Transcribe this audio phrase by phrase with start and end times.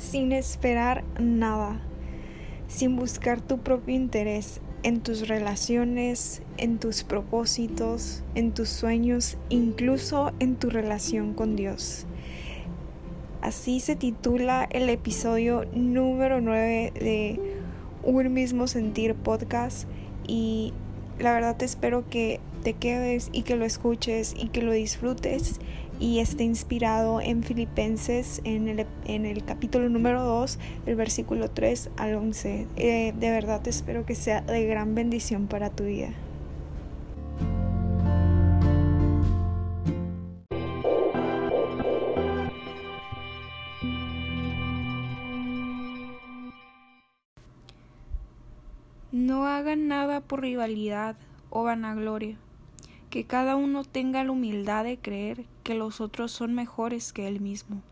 [0.00, 1.78] sin esperar nada,
[2.68, 10.32] sin buscar tu propio interés en tus relaciones, en tus propósitos, en tus sueños, incluso
[10.40, 12.06] en tu relación con Dios.
[13.42, 17.40] Así se titula el episodio número 9 de
[18.02, 19.86] Un mismo sentir podcast
[20.26, 20.72] y
[21.18, 25.60] la verdad te espero que te quedes y que lo escuches y que lo disfrutes
[25.98, 31.90] y esté inspirado en Filipenses en el, en el capítulo número 2, el versículo 3
[31.96, 32.66] al 11.
[32.76, 36.10] Eh, de verdad espero que sea de gran bendición para tu vida.
[49.12, 51.16] No hagan nada por rivalidad
[51.50, 52.38] o vanagloria
[53.10, 57.40] que cada uno tenga la humildad de creer que los otros son mejores que él
[57.40, 57.82] mismo.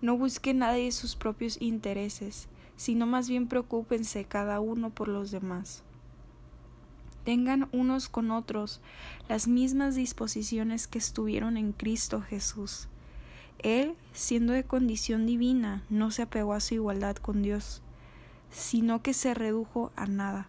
[0.00, 5.82] No busque nadie sus propios intereses, sino más bien preocúpense cada uno por los demás.
[7.24, 8.80] Tengan unos con otros
[9.28, 12.88] las mismas disposiciones que estuvieron en Cristo Jesús.
[13.58, 17.82] Él, siendo de condición divina, no se apegó a su igualdad con Dios,
[18.50, 20.48] sino que se redujo a nada.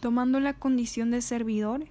[0.00, 1.86] Tomando la condición de servidor,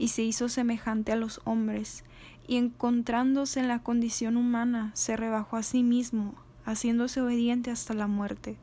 [0.00, 2.04] y se hizo semejante a los hombres,
[2.48, 6.34] y encontrándose en la condición humana, se rebajó a sí mismo,
[6.64, 8.56] haciéndose obediente hasta la muerte,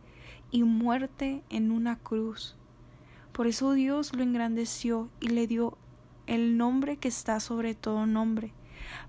[0.50, 2.56] y muerte en una cruz.
[3.34, 5.78] Por eso Dios lo engrandeció y le dio
[6.26, 8.52] el nombre que está sobre todo nombre,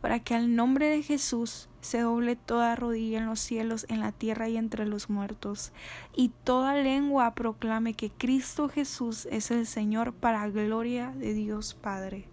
[0.00, 4.12] para que al nombre de Jesús se doble toda rodilla en los cielos, en la
[4.12, 5.72] tierra y entre los muertos,
[6.14, 12.28] y toda lengua proclame que Cristo Jesús es el Señor para gloria de Dios Padre.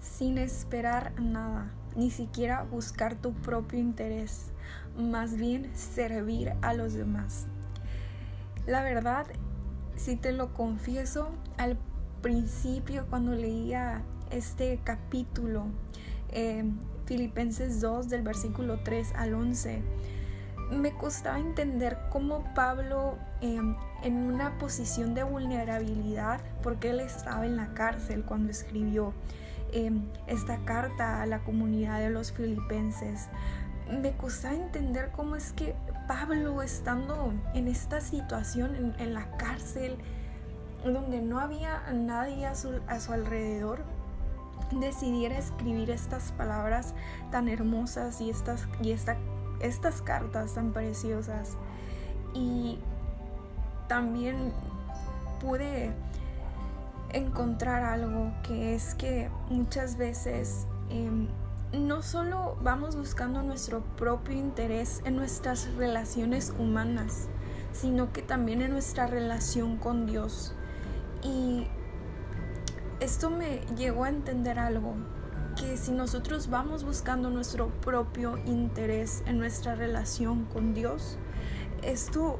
[0.00, 4.52] Sin esperar nada, ni siquiera buscar tu propio interés,
[4.96, 7.46] más bien servir a los demás.
[8.66, 9.26] La verdad
[9.98, 11.76] si te lo confieso, al
[12.22, 15.66] principio cuando leía este capítulo,
[16.30, 16.64] eh,
[17.06, 19.82] Filipenses 2 del versículo 3 al 11,
[20.70, 23.58] me costaba entender cómo Pablo eh,
[24.02, 29.14] en una posición de vulnerabilidad, porque él estaba en la cárcel cuando escribió
[29.72, 29.90] eh,
[30.26, 33.28] esta carta a la comunidad de los filipenses,
[33.90, 35.74] me costaba entender cómo es que
[36.08, 39.98] Pablo estando en esta situación, en, la cárcel,
[40.82, 42.80] donde no había nadie a su,
[43.12, 43.84] alrededor,
[44.72, 46.94] decidiera escribir estas palabras
[47.30, 48.92] tan hermosas y estas, y
[49.60, 51.58] estas cartas tan preciosas.
[52.34, 52.78] Y
[53.86, 54.52] también
[55.40, 55.92] pude
[57.12, 61.28] encontrar algo que es que muchas veces em,
[61.72, 67.28] no solo vamos buscando nuestro propio interés en nuestras relaciones humanas,
[67.72, 70.54] sino que también en nuestra relación con Dios.
[71.22, 71.66] Y
[73.00, 74.94] esto me llegó a entender algo,
[75.56, 81.18] que si nosotros vamos buscando nuestro propio interés en nuestra relación con Dios,
[81.82, 82.38] esto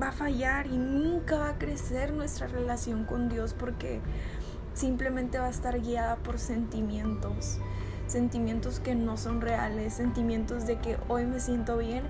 [0.00, 4.00] va a fallar y nunca va a crecer nuestra relación con Dios porque
[4.72, 7.60] simplemente va a estar guiada por sentimientos
[8.10, 12.04] sentimientos que no son reales, sentimientos de que hoy me siento bien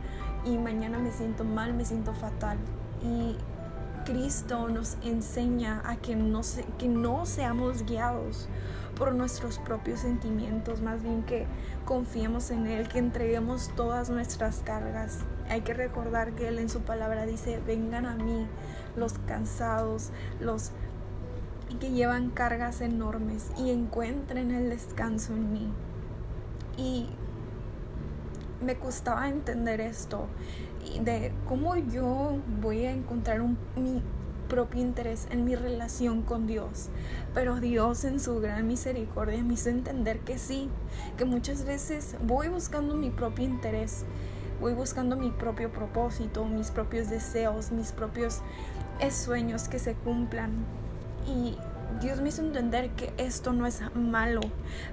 [0.45, 2.59] y mañana me siento mal, me siento fatal.
[3.03, 3.37] Y
[4.05, 6.41] Cristo nos enseña a que no,
[6.79, 8.49] que no seamos guiados
[8.97, 11.47] por nuestros propios sentimientos, más bien que
[11.85, 15.21] confiemos en Él, que entreguemos todas nuestras cargas.
[15.49, 18.47] Hay que recordar que Él en su palabra dice, vengan a mí
[18.97, 20.73] los cansados, los
[21.79, 25.73] que llevan cargas enormes y encuentren el descanso en mí.
[26.77, 27.07] Y
[28.63, 30.27] me costaba entender esto,
[31.03, 33.41] de cómo yo voy a encontrar
[33.77, 34.03] mi
[34.49, 36.91] propio interés en mi relación con Dios.
[37.33, 40.69] Pero Dios en su gran misericordia me hizo entender que sí,
[41.17, 44.05] que muchas veces voy buscando mi propio interés,
[44.61, 48.43] voy buscando mi propio propósito, mis propios deseos, mis propios
[49.11, 50.51] sueños que se cumplan.
[51.27, 51.57] Y
[52.01, 54.41] Dios me hizo entender que esto no es malo,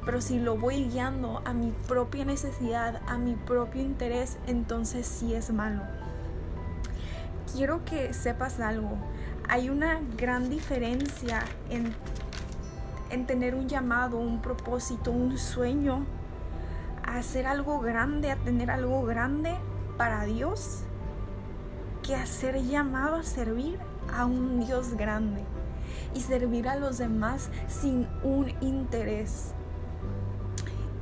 [0.03, 5.33] pero si lo voy guiando a mi propia necesidad, a mi propio interés, entonces sí
[5.33, 5.83] es malo.
[7.53, 8.97] Quiero que sepas algo.
[9.47, 11.95] Hay una gran diferencia en,
[13.09, 16.05] en tener un llamado, un propósito, un sueño,
[17.05, 19.55] a hacer algo grande, a tener algo grande
[19.95, 20.83] para Dios,
[22.03, 23.79] que a ser llamado a servir
[24.13, 25.43] a un Dios grande
[26.13, 29.53] y servir a los demás sin un interés.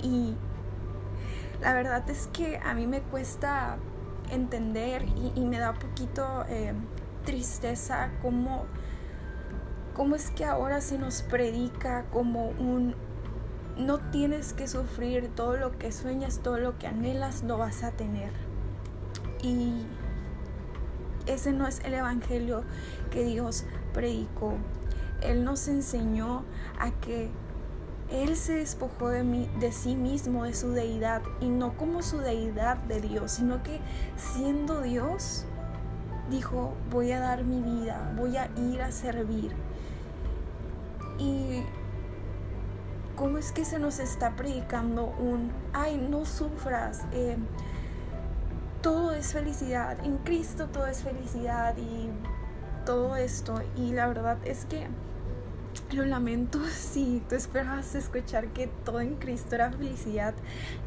[0.01, 0.35] Y
[1.61, 3.77] la verdad es que a mí me cuesta
[4.29, 5.05] entender
[5.35, 6.73] y, me da poquito eh,
[7.25, 8.65] tristeza cómo,
[9.93, 12.95] cómo es que ahora se nos predica como un
[13.77, 17.91] no tienes que sufrir todo lo que sueñas, todo lo que anhelas, lo vas a
[17.91, 18.31] tener.
[19.41, 19.85] Y
[21.25, 22.63] ese no es el evangelio
[23.11, 24.53] que Dios predicó.
[25.21, 26.43] Él nos enseñó
[26.79, 27.29] a que
[28.11, 33.01] él se despojó de, sí mismo, de su deidad, y no como su deidad de
[33.01, 33.79] Dios, sino que
[34.15, 35.45] siendo Dios,
[36.29, 39.51] dijo, voy a dar mi vida, voy a ir a servir.
[41.17, 41.63] Y
[43.15, 47.37] cómo es que se nos está predicando un, ay, no sufras, eh,
[49.15, 52.09] es felicidad, en Cristo todo es felicidad y
[52.85, 53.61] todo esto.
[53.75, 54.87] Y la verdad es que
[55.91, 60.33] lo lamento si tú esperabas escuchar que todo en Cristo era felicidad.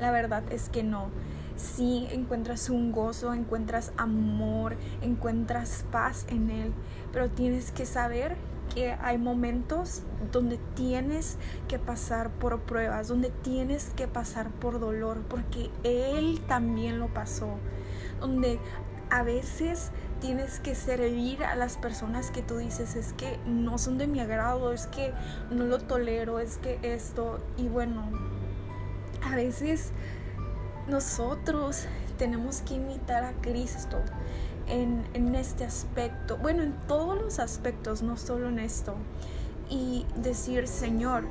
[0.00, 1.10] La verdad es que no.
[1.56, 6.72] Si encuentras un gozo, encuentras amor, encuentras paz en Él,
[7.12, 8.36] pero tienes que saber
[8.72, 11.36] que hay momentos donde tienes
[11.66, 17.56] que pasar por pruebas, donde tienes que pasar por dolor, porque Él también lo pasó,
[18.20, 18.58] donde
[19.10, 23.98] a veces tienes que servir a las personas que tú dices es que no son
[23.98, 25.12] de mi agrado, es que
[25.50, 28.10] no lo tolero, es que esto, y bueno,
[29.22, 29.92] a veces
[30.88, 31.86] nosotros
[32.18, 33.98] tenemos que imitar a Cristo
[34.66, 38.94] en, en este aspecto, bueno, en todos los aspectos, no solo en esto,
[39.70, 41.24] y decir, Señor,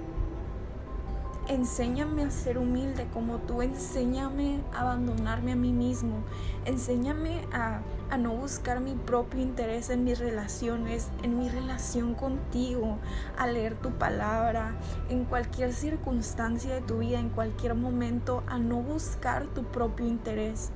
[1.48, 6.24] enséñame a ser humilde como tú, enséñame a abandonarme a mí mismo,
[6.66, 7.82] enséñame a,
[8.18, 12.98] no buscar mi propio interés en mis relaciones, en mi relación contigo,
[13.38, 14.76] a leer tu palabra,
[15.10, 20.72] en cualquier circunstancia de tu vida, en cualquier momento, a no buscar tu propio interés.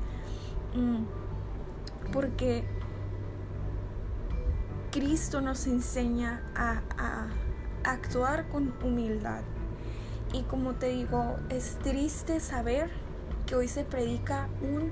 [0.75, 1.03] Mm,
[2.11, 2.65] porque
[4.91, 6.81] Cristo nos enseña a
[7.83, 9.41] actuar con humildad
[10.33, 12.89] y como te digo, es triste saber
[13.45, 14.91] que hoy se predica un,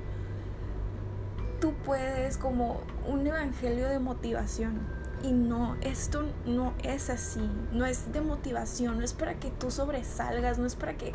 [1.61, 4.99] tú puedes como un evangelio de motivación.
[5.21, 7.41] Y no, esto no es así,
[7.73, 11.13] no es de motivación, no es para que tú sobresalgas, no es para que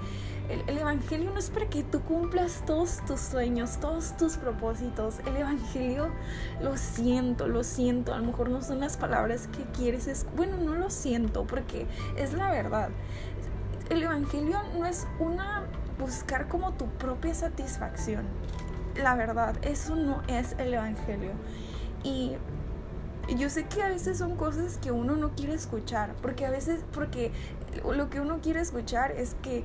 [0.51, 5.21] el, el, Evangelio no es para que tú cumplas todos tus sueños, todos tus propósitos.
[5.27, 6.11] El Evangelio,
[6.61, 10.59] lo siento, lo siento, a lo mejor no son las palabras que quieres, es, bueno,
[10.59, 11.87] no lo siento porque
[12.19, 12.91] es la verdad
[13.91, 15.65] el Evangelio no es una
[15.99, 18.25] buscar como tu propia satisfacción.
[18.97, 21.33] La verdad, eso no es el Evangelio.
[22.03, 22.37] Y
[23.37, 26.85] yo sé que a veces son cosas que uno no quiere escuchar, porque a veces,
[26.93, 27.33] porque
[27.85, 29.65] lo que uno quiere escuchar es que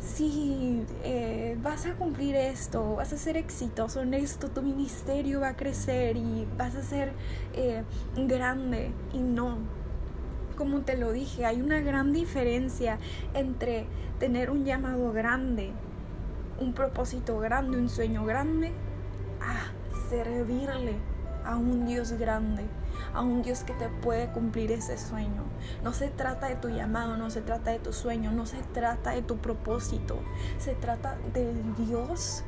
[0.00, 5.48] si eh, vas a cumplir esto, vas a ser exitoso en esto, tu ministerio va
[5.48, 7.12] a crecer y vas a ser
[7.54, 7.82] eh,
[8.16, 8.92] grande.
[9.12, 9.58] Y no,
[10.54, 12.98] como te lo dije, hay una gran diferencia
[13.34, 13.86] entre
[14.18, 15.72] tener un llamado grande,
[16.58, 18.72] un propósito grande, un sueño grande,
[19.40, 19.72] a
[20.08, 20.96] servirle
[21.44, 22.64] a un Dios grande,
[23.12, 25.42] a un Dios que te puede cumplir ese sueño.
[25.82, 29.10] No se trata de tu llamado, no se trata de tu sueño, no se trata
[29.10, 30.18] de tu propósito,
[30.58, 32.44] se trata del Dios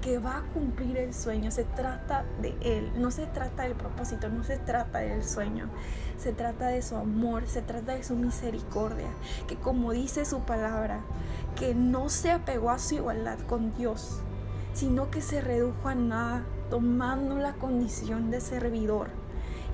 [0.00, 4.28] que va a cumplir el sueño, se trata de Él, no se trata del propósito,
[4.28, 5.68] no se trata del sueño,
[6.18, 9.08] se trata de su amor, se trata de su misericordia,
[9.46, 11.00] que como dice su palabra,
[11.56, 14.20] que no se apegó a su igualdad con Dios,
[14.72, 19.08] sino que se redujo a nada, tomando la condición de servidor.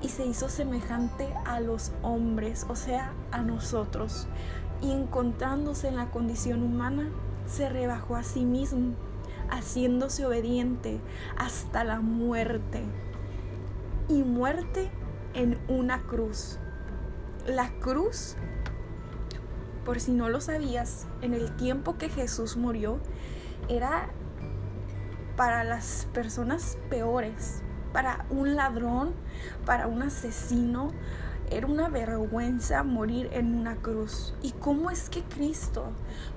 [0.01, 4.27] Y se hizo semejante a los hombres, o sea, a nosotros,
[4.81, 7.09] y encontrándose en la condición humana,
[7.47, 8.95] se rebajó a sí mismo
[9.53, 10.99] haciéndose obediente
[11.37, 12.83] hasta la muerte.
[14.09, 14.91] Y muerte
[15.33, 16.59] en una cruz.
[17.45, 18.35] La cruz,
[19.85, 22.99] por si no lo sabías, en el tiempo que Jesús murió,
[23.69, 24.09] era
[25.35, 29.13] para las personas peores, para un ladrón,
[29.65, 30.91] para un asesino,
[31.49, 34.33] era una vergüenza morir en una cruz.
[34.41, 35.85] ¿Y cómo es que Cristo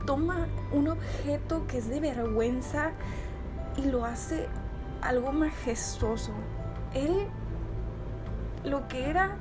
[0.07, 2.93] toma un objeto que es de vergüenza
[3.77, 4.49] y lo hace
[5.03, 6.33] algo majestuoso?
[6.95, 7.29] Él
[8.65, 9.37] lo que era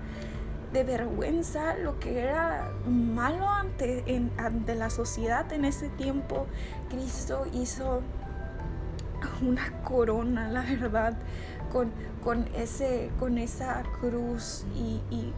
[0.71, 6.47] de vergüenza, lo que era malo ante, ante la sociedad en ese tiempo,
[6.89, 8.01] Cristo hizo
[9.41, 11.17] una corona, la verdad,
[11.71, 11.91] con,
[12.23, 15.33] con, ese, con esa cruz y y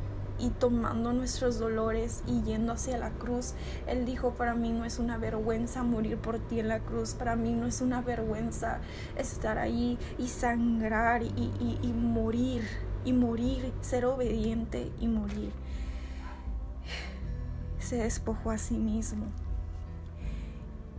[0.60, 3.53] tomando nuestros dolores y yendo hacia la cruz.
[3.88, 7.36] Él dijo, para mí no es una vergüenza morir por ti en la cruz, para
[7.36, 8.79] mí no es una vergüenza
[9.17, 11.51] estar ahí y sangrar y,
[11.82, 12.63] y morir,
[13.03, 15.51] y morir, ser obediente y morir.
[17.79, 19.25] Se despojó a sí mismo.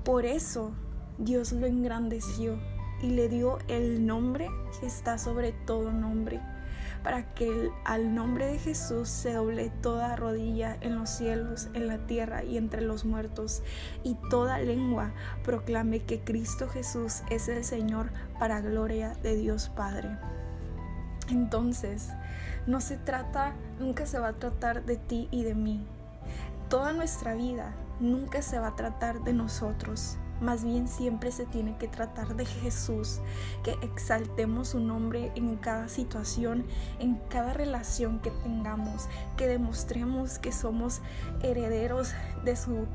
[0.04, 0.72] Por eso
[1.18, 2.58] Dios lo engrandeció
[3.02, 4.48] y le dio el nombre
[4.80, 6.40] que está sobre todo nombre
[7.02, 11.98] para que al nombre de Jesús se doble toda rodilla en los cielos, en la
[12.06, 13.62] tierra y entre los muertos,
[14.02, 15.12] y toda lengua
[15.44, 20.08] proclame que Cristo Jesús es el Señor para gloria de Dios Padre.
[21.30, 22.08] Entonces,
[22.66, 25.86] no se trata, nunca se va a tratar de ti y de mí.
[26.68, 31.76] Toda nuestra vida nunca se va a tratar de nosotros más bien siempre se tiene
[31.78, 33.20] que tratar de Jesús,
[33.64, 36.64] que exaltemos su nombre en cada situación,
[36.98, 41.00] en cada relación que tengamos, que demostremos que somos
[41.42, 42.12] herederos
[42.44, 42.86] de su,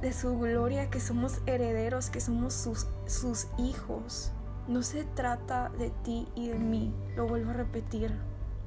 [0.00, 4.32] de su gloria, que somos herederos, que somos sus, sus hijos.
[4.66, 8.12] No se trata de ti y de mí, lo vuelvo a repetir.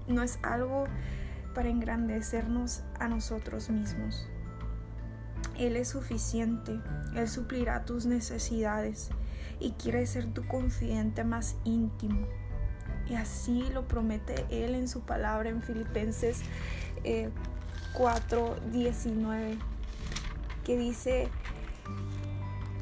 [0.07, 0.85] No es algo
[1.53, 4.27] para engrandecernos a nosotros mismos.
[5.57, 6.79] Él es suficiente,
[7.15, 9.09] Él suplirá tus necesidades
[9.59, 12.27] y quiere ser tu confidente más íntimo.
[13.09, 16.41] Y así lo promete Él en su palabra en Filipenses
[17.93, 19.57] 4, eh, 19,
[20.63, 21.29] que dice,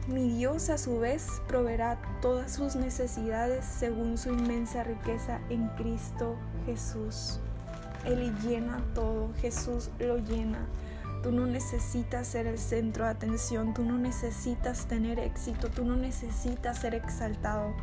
[0.07, 6.35] mi Dios a su vez proveerá todas sus necesidades según su inmensa riqueza en Cristo
[6.65, 7.39] Jesús.
[8.05, 10.65] Él llena todo, Jesús lo llena.
[11.23, 15.97] Tú no necesitas ser el centro de atención, tú no necesitas tener éxito, tú no
[15.97, 17.73] necesitas ser exaltado,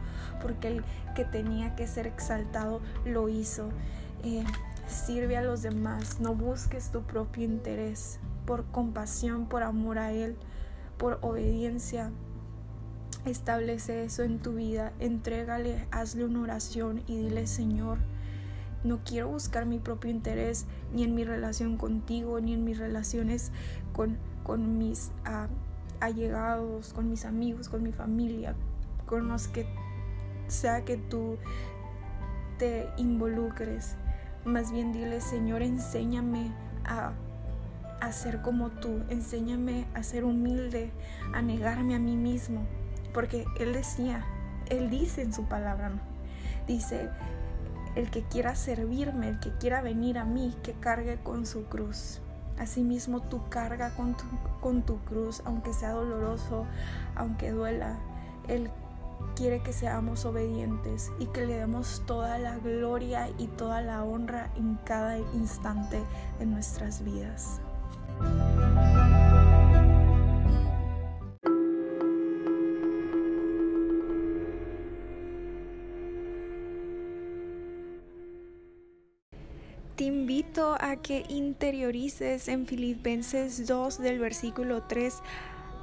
[0.41, 3.69] porque el que tenía que ser exaltado lo hizo.
[4.25, 4.45] Eh,
[4.87, 10.37] sirve a los demás, no busques tu propio interés, por compasión, por amor a Él,
[10.97, 12.13] por obediencia.
[13.27, 17.99] Establece eso en tu vida, entrégale, hazle una oración y dile, Señor,
[18.85, 20.67] no quiero buscar mi propio interés
[20.97, 23.53] ni en mi relación contigo, ni en mis relaciones
[23.93, 25.47] con, con mis ah,
[26.01, 28.55] allegados, con mis amigos, con mi familia,
[29.05, 29.67] con los que
[30.47, 31.37] sea que tú
[32.59, 33.97] te involucres.
[34.47, 36.51] Más bien dile, Señor, enséñame
[36.87, 37.13] a,
[38.01, 40.93] a ser como tú, enséñame a ser humilde,
[41.35, 42.65] a negarme a mí mismo.
[43.13, 44.25] Porque Él decía,
[44.71, 45.93] Él dice en su palabra,
[46.67, 47.11] dice,
[47.97, 52.21] el que quiera servirme, el que quiera venir a mí, que cargue con su cruz.
[52.59, 54.25] Asimismo, tú carga con tu,
[54.61, 56.67] con tu cruz, aunque sea doloroso,
[57.17, 57.99] aunque duela.
[58.49, 58.71] Él
[59.35, 64.51] quiere que seamos obedientes y que le demos toda la gloria y toda la honra
[64.57, 66.03] en cada instante
[66.39, 67.61] de nuestras vidas.
[79.97, 85.23] Te invito a que interiorices en Filipenses 2 del versículo 3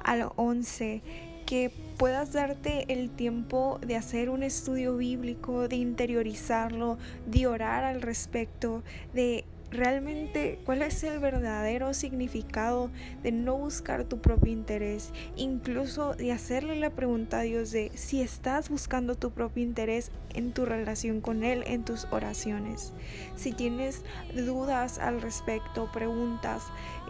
[0.04, 1.02] al 11,
[1.46, 8.02] que puedas darte el tiempo de hacer un estudio bíblico, de interiorizarlo, de orar al
[8.02, 9.44] respecto, de
[9.74, 12.90] realmente cuál es el verdadero significado
[13.22, 18.22] de no buscar tu propio interés, incluso de hacerle la pregunta a Dios de si
[18.22, 22.92] estás buscando tu propio interés en tu relación con Él, en tus oraciones.
[23.36, 24.02] Si tienes
[24.34, 26.62] dudas al respecto, preguntas,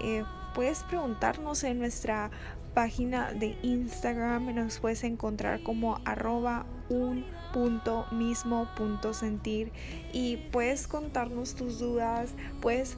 [0.02, 2.30] eh, puedes preguntarnos en nuestra
[2.74, 9.70] página de Instagram, nos puedes encontrar como arroba un punto mismo punto sentir.
[10.12, 12.96] Y puedes contarnos tus dudas puedes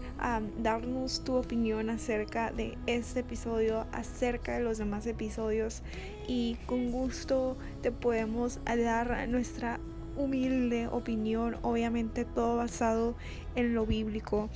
[0.62, 5.82] darnos tu opinión acerca de este episodio acerca de los demás episodios.
[6.26, 9.78] Y con gusto te podemos dar nuestra
[10.16, 13.14] humilde opinión obviamente todo basado
[13.54, 14.48] en lo bíblico.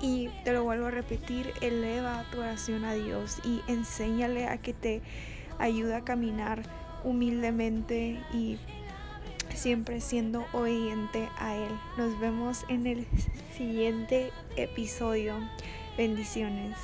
[0.00, 4.72] Y te lo vuelvo a repetir, eleva tu oración a Dios y enséñale a que
[4.72, 5.00] te
[5.58, 6.62] ayude a caminar
[7.04, 8.58] humildemente y
[9.54, 11.72] siempre siendo obediente a Él.
[11.96, 13.06] Nos vemos en el
[13.56, 15.36] siguiente episodio.
[15.96, 16.76] Bendiciones.